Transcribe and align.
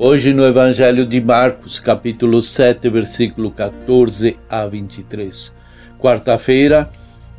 Hoje 0.00 0.32
no 0.32 0.46
Evangelho 0.46 1.04
de 1.04 1.20
Marcos, 1.20 1.80
capítulo 1.80 2.40
7, 2.40 2.88
versículo 2.88 3.50
14 3.50 4.36
a 4.48 4.64
23. 4.64 5.52
Quarta-feira, 5.98 6.88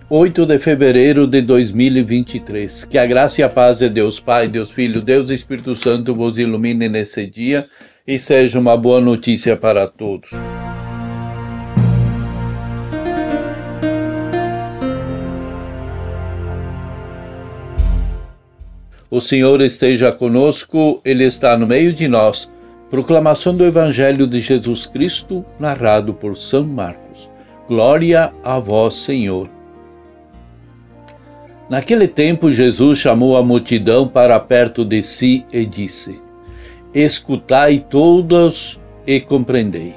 8 0.09 0.45
de 0.45 0.59
fevereiro 0.59 1.25
de 1.25 1.41
2023. 1.41 2.83
Que 2.83 2.97
a 2.97 3.05
graça 3.05 3.39
e 3.39 3.45
a 3.45 3.47
paz 3.47 3.77
de 3.77 3.87
Deus 3.87 4.19
Pai, 4.19 4.49
Deus 4.49 4.71
Filho, 4.71 5.01
Deus 5.01 5.29
Espírito 5.29 5.73
Santo 5.77 6.13
vos 6.13 6.37
ilumine 6.37 6.89
nesse 6.89 7.25
dia 7.25 7.65
e 8.05 8.19
seja 8.19 8.59
uma 8.59 8.75
boa 8.75 8.99
notícia 8.99 9.55
para 9.55 9.87
todos. 9.87 10.31
O 19.11 19.19
Senhor 19.19 19.59
esteja 19.61 20.11
conosco, 20.11 21.01
Ele 21.03 21.23
está 21.23 21.57
no 21.57 21.65
meio 21.65 21.91
de 21.91 22.07
nós. 22.07 22.47
Proclamação 22.89 23.55
do 23.55 23.63
Evangelho 23.63 24.25
de 24.25 24.41
Jesus 24.41 24.87
Cristo, 24.87 25.45
narrado 25.59 26.11
por 26.11 26.35
São 26.35 26.63
Marcos. 26.63 27.29
Glória 27.67 28.33
a 28.43 28.57
vós, 28.57 28.95
Senhor. 28.95 29.47
Naquele 31.69 32.07
tempo, 32.07 32.49
Jesus 32.49 32.97
chamou 32.97 33.37
a 33.37 33.43
multidão 33.43 34.07
para 34.07 34.39
perto 34.39 34.83
de 34.83 35.03
si 35.03 35.45
e 35.53 35.67
disse: 35.67 36.19
Escutai 36.91 37.85
todos 37.87 38.79
e 39.05 39.19
compreendei. 39.19 39.93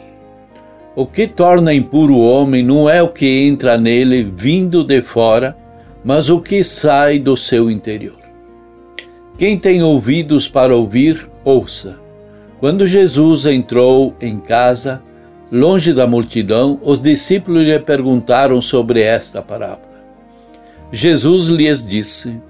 O 0.95 1.07
que 1.07 1.27
torna 1.27 1.73
impuro 1.73 2.17
o 2.17 2.29
homem 2.29 2.63
não 2.63 2.91
é 2.91 3.03
o 3.03 3.09
que 3.09 3.47
entra 3.47 3.79
nele 3.79 4.23
vindo 4.23 4.85
de 4.85 5.01
fora, 5.01 5.57
mas 6.05 6.29
o 6.29 6.43
que 6.43 6.63
sai 6.63 7.19
do 7.19 7.39
seu 7.39 7.70
interior. 7.70 8.20
Quem 9.39 9.59
tem 9.59 9.83
ouvidos 9.83 10.47
para 10.47 10.77
ouvir, 10.77 11.27
ouça. 11.43 12.02
Quando 12.62 12.86
Jesus 12.86 13.44
entrou 13.44 14.14
em 14.20 14.38
casa, 14.38 15.02
longe 15.50 15.92
da 15.92 16.06
multidão, 16.06 16.78
os 16.80 17.02
discípulos 17.02 17.64
lhe 17.64 17.77
perguntaram 17.80 18.62
sobre 18.62 19.00
esta 19.00 19.42
parábola. 19.42 19.91
Jesus 20.92 21.48
lhes 21.48 21.84
disse: 21.84 22.40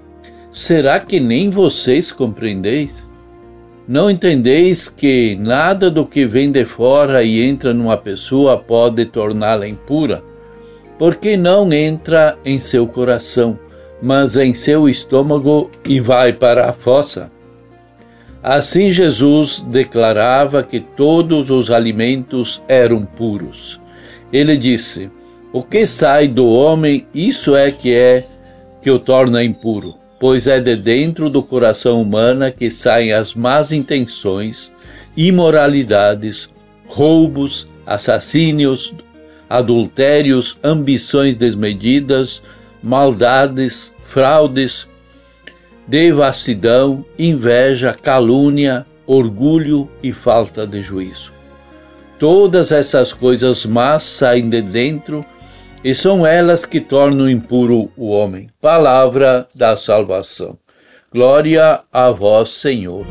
Será 0.51 0.99
que 0.99 1.19
nem 1.19 1.49
vocês 1.49 2.11
compreendeis? 2.11 2.91
Não 3.87 4.07
entendeis 4.07 4.87
que 4.87 5.35
nada 5.41 5.89
do 5.89 6.05
que 6.05 6.27
vem 6.27 6.51
de 6.51 6.63
fora 6.63 7.23
e 7.23 7.41
entra 7.41 7.73
numa 7.73 7.97
pessoa 7.97 8.55
pode 8.55 9.05
torná-la 9.05 9.67
impura? 9.67 10.23
Porque 10.99 11.35
não 11.35 11.73
entra 11.73 12.37
em 12.45 12.59
seu 12.59 12.85
coração, 12.85 13.57
mas 13.99 14.37
em 14.37 14.53
seu 14.53 14.87
estômago 14.87 15.71
e 15.83 15.99
vai 15.99 16.31
para 16.33 16.69
a 16.69 16.71
fossa. 16.71 17.32
Assim 18.43 18.91
Jesus 18.91 19.61
declarava 19.61 20.61
que 20.63 20.81
todos 20.81 21.49
os 21.49 21.71
alimentos 21.71 22.61
eram 22.67 23.05
puros. 23.05 23.79
Ele 24.33 24.57
disse: 24.57 25.09
O 25.53 25.63
que 25.63 25.87
sai 25.87 26.27
do 26.27 26.49
homem, 26.49 27.07
isso 27.13 27.55
é 27.55 27.71
que 27.71 27.93
é 27.93 28.27
que 28.81 28.91
o 28.91 28.99
torna 28.99 29.41
impuro, 29.41 29.95
pois 30.19 30.45
é 30.45 30.59
de 30.59 30.75
dentro 30.75 31.29
do 31.29 31.41
coração 31.41 32.01
humano 32.01 32.51
que 32.51 32.69
saem 32.69 33.13
as 33.13 33.33
más 33.33 33.71
intenções, 33.71 34.73
imoralidades, 35.15 36.49
roubos, 36.85 37.69
assassínios, 37.85 38.93
adultérios, 39.49 40.59
ambições 40.61 41.37
desmedidas, 41.37 42.43
maldades, 42.81 43.93
fraudes, 44.03 44.89
devassidão, 45.87 47.05
inveja, 47.17 47.93
calúnia, 47.93 48.85
orgulho 49.05 49.89
e 50.01 50.13
falta 50.13 50.65
de 50.65 50.81
juízo. 50.81 51.31
Todas 52.17 52.71
essas 52.71 53.11
coisas 53.11 53.65
más 53.65 54.03
saem 54.03 54.49
de 54.49 54.61
dentro 54.61 55.25
e 55.83 55.93
são 55.93 56.25
elas 56.25 56.65
que 56.65 56.79
tornam 56.79 57.29
impuro 57.29 57.91
o 57.97 58.09
homem. 58.09 58.47
Palavra 58.61 59.47
da 59.53 59.75
salvação. 59.75 60.57
Glória 61.11 61.81
a 61.91 62.09
vós, 62.09 62.51
Senhor. 62.51 63.05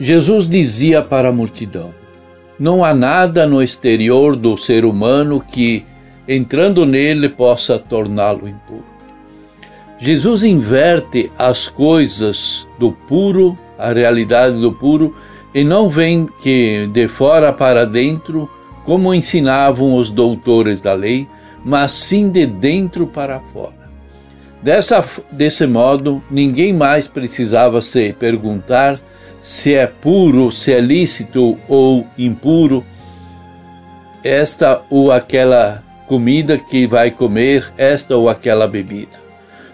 Jesus 0.00 0.48
dizia 0.48 1.00
para 1.00 1.28
a 1.28 1.32
multidão: 1.32 1.94
Não 2.58 2.84
há 2.84 2.94
nada 2.94 3.46
no 3.46 3.62
exterior 3.62 4.36
do 4.36 4.56
ser 4.56 4.84
humano 4.84 5.40
que, 5.40 5.84
entrando 6.28 6.84
nele, 6.86 7.28
possa 7.28 7.78
torná-lo 7.78 8.48
impuro. 8.48 8.84
Jesus 9.98 10.42
inverte 10.42 11.30
as 11.38 11.68
coisas 11.68 12.68
do 12.78 12.92
puro, 12.92 13.56
a 13.78 13.92
realidade 13.92 14.60
do 14.60 14.72
puro, 14.72 15.16
e 15.54 15.62
não 15.62 15.88
vem 15.88 16.26
que 16.42 16.88
de 16.92 17.08
fora 17.08 17.52
para 17.52 17.86
dentro, 17.86 18.50
como 18.84 19.14
ensinavam 19.14 19.94
os 19.94 20.10
doutores 20.10 20.80
da 20.80 20.92
lei, 20.92 21.28
mas 21.64 21.92
sim 21.92 22.30
de 22.30 22.46
dentro 22.46 23.06
para 23.06 23.40
fora. 23.52 23.82
Dessa, 24.62 25.04
desse 25.30 25.66
modo, 25.66 26.22
ninguém 26.30 26.72
mais 26.72 27.08
precisava 27.08 27.80
se 27.82 28.12
perguntar 28.12 28.98
se 29.42 29.74
é 29.74 29.88
puro, 29.88 30.52
se 30.52 30.72
é 30.72 30.80
lícito 30.80 31.58
ou 31.68 32.06
impuro, 32.16 32.84
esta 34.22 34.80
ou 34.88 35.10
aquela 35.10 35.82
comida 36.06 36.56
que 36.56 36.86
vai 36.86 37.10
comer, 37.10 37.72
esta 37.76 38.16
ou 38.16 38.28
aquela 38.28 38.68
bebida. 38.68 39.20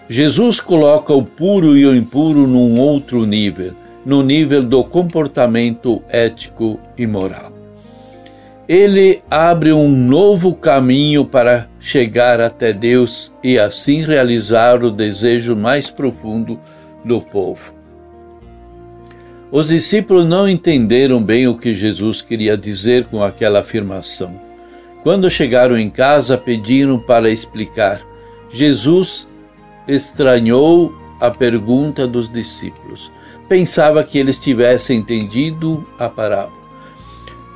Jesus 0.09 0.59
coloca 0.59 1.13
o 1.13 1.23
puro 1.23 1.77
e 1.77 1.85
o 1.85 1.95
impuro 1.95 2.47
num 2.47 2.79
outro 2.79 3.27
nível, 3.27 3.73
no 4.03 4.23
nível 4.23 4.63
do 4.63 4.83
comportamento 4.83 6.01
ético 6.09 6.79
e 6.97 7.05
moral. 7.05 7.51
Ele 8.67 9.21
abre 9.29 9.71
um 9.71 9.87
novo 9.87 10.55
caminho 10.55 11.25
para 11.25 11.67
chegar 11.79 12.41
até 12.41 12.73
Deus 12.73 13.31
e 13.43 13.59
assim 13.59 14.03
realizar 14.03 14.83
o 14.83 14.89
desejo 14.89 15.55
mais 15.55 15.91
profundo 15.91 16.59
do 17.05 17.21
povo. 17.21 17.78
Os 19.51 19.69
discípulos 19.69 20.27
não 20.27 20.47
entenderam 20.47 21.23
bem 21.23 21.47
o 21.47 21.57
que 21.57 21.73
Jesus 21.73 22.21
queria 22.21 22.55
dizer 22.55 23.05
com 23.05 23.23
aquela 23.23 23.61
afirmação. 23.61 24.39
Quando 25.01 25.29
chegaram 25.29 25.75
em 25.75 25.89
casa, 25.89 26.37
pediram 26.37 26.99
para 26.99 27.31
explicar. 27.31 27.99
Jesus 28.51 29.27
estranhou 29.87 30.93
a 31.19 31.31
pergunta 31.31 32.05
dos 32.05 32.31
discípulos. 32.31 33.11
Pensava 33.47 34.03
que 34.03 34.19
eles 34.19 34.37
tivessem 34.37 34.99
entendido 34.99 35.83
a 35.97 36.07
parábola. 36.07 36.59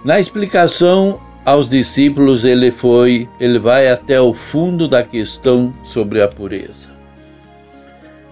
Na 0.04 0.20
explicação 0.20 1.22
aos 1.46 1.70
discípulos, 1.70 2.44
ele 2.44 2.72
foi, 2.72 3.30
ele 3.40 3.60
vai 3.60 3.88
até 3.88 4.20
o 4.20 4.34
fundo 4.34 4.88
da 4.88 5.04
questão 5.04 5.72
sobre 5.84 6.24
a 6.24 6.28
pureza 6.28 6.93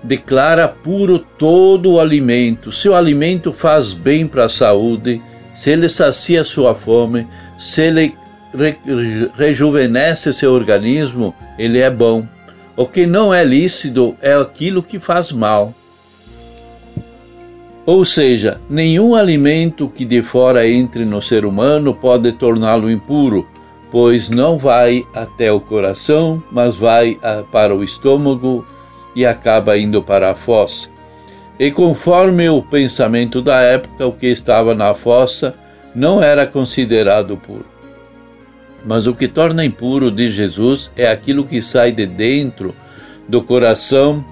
declara 0.03 0.67
puro 0.67 1.19
todo 1.19 1.93
o 1.93 1.99
alimento. 1.99 2.71
Se 2.71 2.89
o 2.89 2.95
alimento 2.95 3.53
faz 3.53 3.93
bem 3.93 4.27
para 4.27 4.45
a 4.45 4.49
saúde, 4.49 5.21
se 5.53 5.69
ele 5.69 5.89
sacia 5.89 6.43
sua 6.43 6.73
fome, 6.73 7.27
se 7.59 7.81
ele 7.81 8.15
re 8.53 8.75
rejuvenesce 9.35 10.33
seu 10.33 10.53
organismo, 10.53 11.33
ele 11.57 11.79
é 11.79 11.89
bom. 11.89 12.25
O 12.75 12.85
que 12.85 13.05
não 13.05 13.33
é 13.33 13.43
lícito 13.43 14.15
é 14.21 14.33
aquilo 14.33 14.81
que 14.81 14.99
faz 14.99 15.31
mal. 15.31 15.73
Ou 17.85 18.05
seja, 18.05 18.59
nenhum 18.69 19.15
alimento 19.15 19.87
que 19.87 20.05
de 20.05 20.21
fora 20.21 20.67
entre 20.67 21.03
no 21.03 21.21
ser 21.21 21.45
humano 21.45 21.93
pode 21.93 22.31
torná-lo 22.31 22.89
impuro, 22.89 23.47
pois 23.91 24.29
não 24.29 24.57
vai 24.57 25.05
até 25.13 25.51
o 25.51 25.59
coração, 25.59 26.41
mas 26.51 26.75
vai 26.75 27.19
para 27.51 27.75
o 27.75 27.83
estômago 27.83 28.65
e 29.15 29.25
acaba 29.25 29.77
indo 29.77 30.01
para 30.01 30.31
a 30.31 30.35
fossa. 30.35 30.89
E 31.59 31.69
conforme 31.69 32.49
o 32.49 32.61
pensamento 32.61 33.41
da 33.41 33.61
época, 33.61 34.07
o 34.07 34.11
que 34.11 34.27
estava 34.27 34.73
na 34.73 34.95
fossa 34.95 35.53
não 35.93 36.23
era 36.23 36.47
considerado 36.47 37.37
puro. 37.37 37.65
Mas 38.85 39.05
o 39.05 39.13
que 39.13 39.27
torna 39.27 39.63
impuro 39.63 40.09
de 40.09 40.31
Jesus 40.31 40.91
é 40.97 41.07
aquilo 41.07 41.45
que 41.45 41.61
sai 41.61 41.91
de 41.91 42.05
dentro 42.05 42.73
do 43.27 43.41
coração 43.43 44.25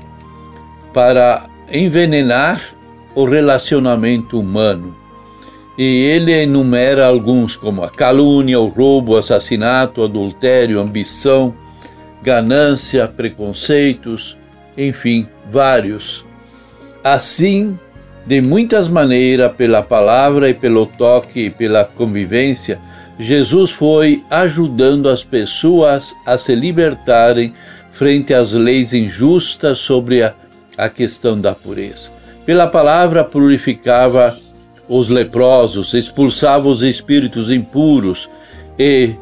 para 0.94 1.46
envenenar 1.72 2.74
o 3.14 3.26
relacionamento 3.26 4.40
humano. 4.40 4.96
E 5.78 6.04
ele 6.06 6.32
enumera 6.34 7.06
alguns, 7.06 7.56
como 7.56 7.84
a 7.84 7.90
calúnia, 7.90 8.60
o 8.60 8.68
roubo, 8.68 9.14
o 9.14 9.18
assassinato, 9.18 10.02
o 10.02 10.04
adultério, 10.04 10.80
ambição, 10.80 11.54
ganância, 12.22 13.08
preconceitos, 13.08 14.38
enfim, 14.80 15.28
vários. 15.52 16.26
Assim, 17.04 17.78
de 18.26 18.42
muitas 18.42 18.88
maneiras, 18.88 19.52
pela 19.52 19.84
palavra 19.84 20.50
e 20.50 20.54
pelo 20.54 20.86
toque 20.86 21.46
e 21.46 21.50
pela 21.50 21.84
convivência, 21.84 22.80
Jesus 23.20 23.72
foi 23.72 24.24
ajudando 24.32 25.10
as 25.10 25.24
pessoas 25.24 26.16
a 26.26 26.38
se 26.38 26.56
libertarem 26.56 27.54
frente 27.92 28.34
às 28.34 28.54
leis 28.54 28.94
injustas 28.94 29.80
sobre 29.80 30.24
a, 30.24 30.34
a 30.78 30.88
questão 30.88 31.40
da 31.40 31.54
pureza. 31.54 32.10
Pela 32.46 32.66
palavra 32.66 33.26
purificava 33.26 34.40
os 34.88 35.10
leprosos, 35.10 35.94
expulsava 35.94 36.70
os 36.70 36.82
espíritos 36.82 37.50
impuros 37.50 38.30
e 38.78 39.14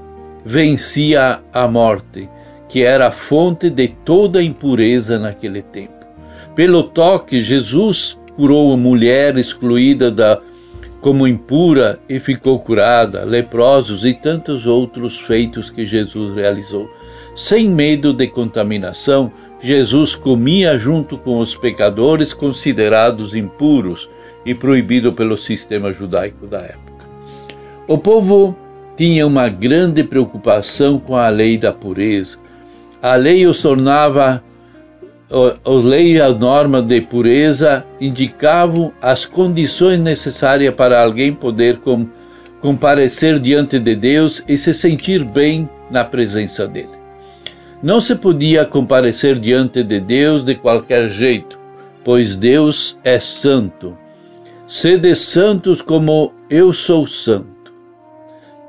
vencia 0.45 1.39
a 1.51 1.67
morte, 1.67 2.29
que 2.67 2.83
era 2.83 3.07
a 3.07 3.11
fonte 3.11 3.69
de 3.69 3.87
toda 3.87 4.43
impureza 4.43 5.17
naquele 5.17 5.61
tempo. 5.61 6.05
Pelo 6.55 6.83
toque, 6.83 7.41
Jesus 7.41 8.17
curou 8.35 8.73
a 8.73 8.77
mulher 8.77 9.37
excluída 9.37 10.11
da 10.11 10.41
como 10.99 11.27
impura 11.27 11.99
e 12.09 12.19
ficou 12.19 12.59
curada, 12.59 13.23
leprosos 13.23 14.03
e 14.03 14.13
tantos 14.13 14.65
outros 14.65 15.17
feitos 15.17 15.69
que 15.69 15.85
Jesus 15.85 16.35
realizou. 16.35 16.89
Sem 17.35 17.69
medo 17.69 18.11
de 18.11 18.27
contaminação, 18.27 19.31
Jesus 19.61 20.15
comia 20.15 20.77
junto 20.77 21.17
com 21.17 21.39
os 21.39 21.55
pecadores 21.55 22.33
considerados 22.33 23.35
impuros 23.35 24.09
e 24.45 24.53
proibido 24.53 25.13
pelo 25.13 25.37
sistema 25.37 25.93
judaico 25.93 26.47
da 26.47 26.59
época. 26.59 27.05
O 27.87 27.97
povo 27.97 28.55
tinha 28.95 29.25
uma 29.25 29.47
grande 29.47 30.03
preocupação 30.03 30.99
com 30.99 31.15
a 31.15 31.29
lei 31.29 31.57
da 31.57 31.71
pureza. 31.71 32.37
A 33.07 33.15
lei 33.15 33.45
os 33.47 33.61
tornava, 33.61 34.43
a 35.31 35.69
lei 35.69 36.17
e 36.17 36.21
a 36.21 36.29
norma 36.29 36.81
de 36.81 36.99
pureza 36.99 37.85
indicavam 38.01 38.91
as 39.01 39.25
condições 39.25 39.97
necessárias 39.97 40.75
para 40.75 41.01
alguém 41.01 41.33
poder 41.33 41.77
com, 41.77 42.05
comparecer 42.59 43.39
diante 43.39 43.79
de 43.79 43.95
Deus 43.95 44.43
e 44.45 44.57
se 44.57 44.73
sentir 44.73 45.23
bem 45.23 45.69
na 45.89 46.03
presença 46.03 46.67
dele. 46.67 46.97
Não 47.81 48.01
se 48.01 48.15
podia 48.15 48.65
comparecer 48.65 49.39
diante 49.39 49.83
de 49.83 50.01
Deus 50.01 50.43
de 50.43 50.55
qualquer 50.55 51.09
jeito, 51.09 51.57
pois 52.03 52.35
Deus 52.35 52.97
é 53.05 53.19
santo 53.21 53.95
Sede 54.67 55.15
santos 55.15 55.81
como 55.81 56.33
eu 56.49 56.73
sou 56.73 57.07
santo. 57.07 57.56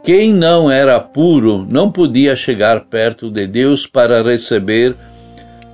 Quem 0.09 0.33
não 0.33 0.71
era 0.71 0.99
puro 0.99 1.67
não 1.69 1.93
podia 1.93 2.35
chegar 2.35 2.81
perto 2.87 3.31
de 3.31 3.47
Deus 3.47 3.87
para 3.87 4.23
receber 4.23 4.95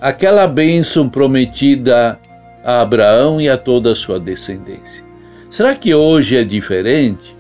aquela 0.01 0.45
bênção 0.49 1.09
prometida 1.09 2.19
a 2.65 2.81
Abraão 2.81 3.41
e 3.41 3.49
a 3.49 3.57
toda 3.57 3.93
a 3.93 3.95
sua 3.95 4.19
descendência. 4.19 5.05
Será 5.53 5.73
que 5.77 5.95
hoje 5.95 6.37
é 6.37 6.43
diferente? 6.43 7.37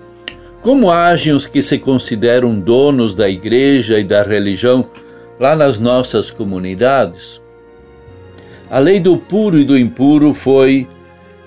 Como 0.62 0.88
agem 0.88 1.32
os 1.32 1.48
que 1.48 1.62
se 1.62 1.78
consideram 1.78 2.60
donos 2.60 3.16
da 3.16 3.28
igreja 3.28 3.98
e 3.98 4.04
da 4.04 4.22
religião 4.22 4.88
lá 5.40 5.56
nas 5.56 5.80
nossas 5.80 6.30
comunidades? 6.30 7.42
A 8.70 8.78
lei 8.78 9.00
do 9.00 9.16
puro 9.16 9.58
e 9.58 9.64
do 9.64 9.76
impuro 9.76 10.32
foi 10.32 10.86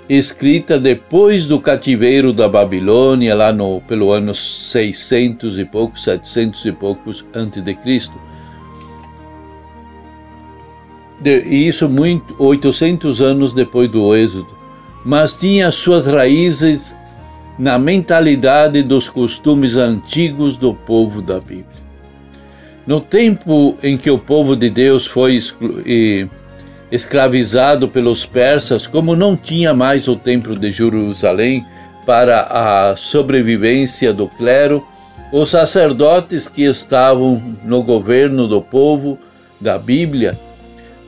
escrita 0.09 0.80
depois 0.80 1.48
do 1.48 1.59
cativeiro 1.59 2.31
da 2.31 2.48
Babilônia, 2.48 3.36
lá 3.36 3.51
no, 3.51 3.81
pelo 3.81 4.12
ano 4.12 4.33
600 4.33 5.59
e 5.59 5.65
poucos, 5.65 6.04
700 6.04 6.65
e 6.65 6.71
poucos 6.71 7.25
antes 7.33 7.62
de 7.62 7.74
Cristo. 7.74 8.13
De, 11.19 11.42
isso 11.42 11.89
muito 11.89 12.36
800 12.38 13.21
anos 13.21 13.54
depois 13.54 13.89
do 13.89 14.15
Êxodo, 14.15 14.48
mas 15.04 15.36
tinha 15.36 15.71
suas 15.71 16.07
raízes 16.07 16.95
na 17.60 17.77
mentalidade 17.77 18.83
dos 18.83 19.10
costumes 19.10 19.75
antigos 19.75 20.56
do 20.57 20.74
povo 20.74 21.21
da 21.21 21.39
Bíblia. 21.39 21.77
No 22.86 23.01
tempo 23.01 23.77
em 23.83 23.98
que 23.98 24.10
o 24.10 24.18
povo 24.18 24.56
de 24.56 24.69
Deus 24.69 25.06
foi 25.06 25.36
excluído 25.36 26.30
escravizado 26.92 27.88
pelos 27.88 28.25
persas, 28.25 28.88
como 28.88 29.16
não 29.16 29.36
tinha 29.36 29.74
mais 29.74 30.07
o 30.07 30.16
templo 30.16 30.56
de 30.56 30.72
Jerusalém 30.72 31.66
para 32.06 32.42
a 32.42 32.95
sobrevivência 32.95 34.13
do 34.13 34.28
clero, 34.28 34.86
os 35.31 35.50
sacerdotes 35.50 36.48
que 36.48 36.63
estavam 36.63 37.42
no 37.63 37.84
governo 37.84 38.48
do 38.48 38.62
povo 38.62 39.18
da 39.60 39.78
Bíblia 39.78 40.39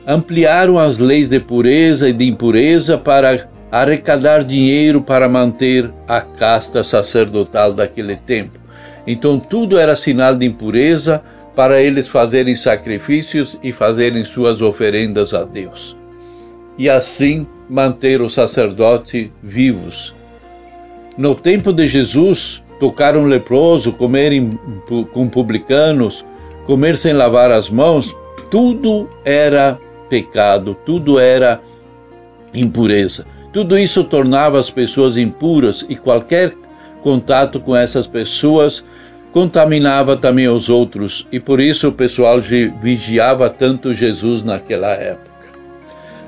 ampliaram 0.06 0.78
as 0.78 0.98
leis 0.98 1.28
de 1.28 1.40
pureza 1.40 2.08
e 2.08 2.12
de 2.12 2.26
impureza 2.26 2.98
para 2.98 3.48
arrecadar 3.70 4.44
dinheiro 4.44 5.00
para 5.00 5.28
manter 5.28 5.90
a 6.06 6.20
casta 6.20 6.82
sacerdotal 6.82 7.72
daquele 7.72 8.16
tempo. 8.16 8.58
Então 9.06 9.38
tudo 9.38 9.78
era 9.78 9.96
sinal 9.96 10.36
de 10.36 10.44
impureza 10.44 11.22
para 11.54 11.80
eles 11.80 12.08
fazerem 12.08 12.56
sacrifícios 12.56 13.58
e 13.62 13.72
fazerem 13.72 14.24
suas 14.24 14.60
oferendas 14.60 15.34
a 15.34 15.44
Deus. 15.44 15.96
E 16.78 16.88
assim 16.88 17.46
manter 17.68 18.20
os 18.20 18.34
sacerdotes 18.34 19.30
vivos. 19.42 20.14
No 21.18 21.34
tempo 21.34 21.72
de 21.72 21.86
Jesus, 21.86 22.62
tocar 22.78 23.16
um 23.16 23.26
leproso, 23.26 23.92
comer 23.92 24.32
com 25.12 25.28
publicanos, 25.28 26.24
comer 26.66 26.96
sem 26.96 27.12
lavar 27.12 27.50
as 27.50 27.68
mãos, 27.68 28.16
tudo 28.50 29.08
era 29.24 29.78
pecado, 30.08 30.76
tudo 30.86 31.18
era 31.18 31.60
impureza. 32.54 33.26
Tudo 33.52 33.78
isso 33.78 34.04
tornava 34.04 34.58
as 34.58 34.70
pessoas 34.70 35.16
impuras 35.16 35.84
e 35.88 35.96
qualquer 35.96 36.54
contato 37.02 37.60
com 37.60 37.76
essas 37.76 38.06
pessoas 38.06 38.84
contaminava 39.32 40.16
também 40.16 40.48
os 40.48 40.68
outros 40.68 41.26
e 41.30 41.38
por 41.38 41.60
isso 41.60 41.88
o 41.88 41.92
pessoal 41.92 42.40
vigiava 42.40 43.48
tanto 43.48 43.94
Jesus 43.94 44.42
naquela 44.42 44.92
época. 44.92 45.30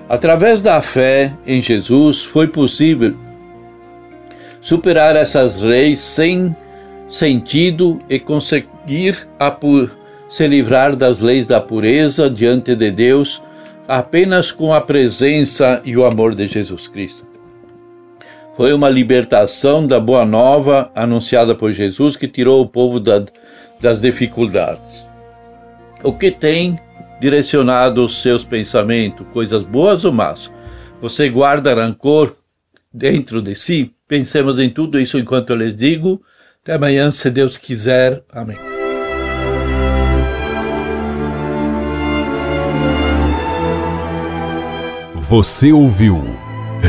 Através 0.08 0.62
da 0.62 0.80
fé 0.80 1.32
em 1.46 1.60
Jesus 1.60 2.22
foi 2.22 2.46
possível 2.46 3.14
superar 4.60 5.16
essas 5.16 5.56
leis 5.56 5.98
sem 5.98 6.54
sentido 7.08 8.00
e 8.08 8.18
conseguir 8.18 9.26
se 10.30 10.46
livrar 10.46 10.96
das 10.96 11.20
leis 11.20 11.44
da 11.46 11.60
pureza 11.60 12.30
diante 12.30 12.74
de 12.74 12.90
Deus 12.90 13.42
apenas 13.88 14.52
com 14.52 14.72
a 14.72 14.80
presença 14.80 15.82
e 15.84 15.96
o 15.96 16.04
amor 16.04 16.34
de 16.34 16.46
Jesus 16.46 16.88
Cristo. 16.88 17.31
Foi 18.54 18.72
uma 18.72 18.88
libertação 18.88 19.86
da 19.86 19.98
boa 19.98 20.26
nova 20.26 20.90
anunciada 20.94 21.54
por 21.54 21.72
Jesus 21.72 22.16
que 22.16 22.28
tirou 22.28 22.60
o 22.60 22.68
povo 22.68 23.00
da, 23.00 23.24
das 23.80 24.02
dificuldades. 24.02 25.06
O 26.02 26.12
que 26.12 26.30
tem 26.30 26.78
direcionado 27.18 28.04
os 28.04 28.20
seus 28.20 28.44
pensamentos, 28.44 29.26
coisas 29.32 29.62
boas 29.62 30.04
ou 30.04 30.12
más? 30.12 30.50
Você 31.00 31.30
guarda 31.30 31.74
rancor 31.74 32.36
dentro 32.92 33.40
de 33.40 33.54
si? 33.54 33.94
Pensemos 34.06 34.58
em 34.58 34.68
tudo 34.68 35.00
isso 35.00 35.18
enquanto 35.18 35.50
eu 35.50 35.56
lhes 35.56 35.74
digo. 35.74 36.22
Até 36.62 36.74
amanhã, 36.74 37.10
se 37.10 37.30
Deus 37.30 37.56
quiser. 37.56 38.22
Amém. 38.30 38.58
Você 45.16 45.72
ouviu 45.72 46.22